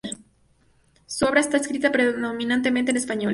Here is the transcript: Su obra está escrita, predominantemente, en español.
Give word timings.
Su 1.05 1.25
obra 1.27 1.41
está 1.41 1.57
escrita, 1.57 1.91
predominantemente, 1.91 2.89
en 2.89 2.97
español. 2.97 3.29